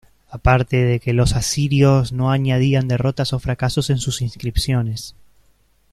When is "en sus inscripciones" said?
3.91-5.13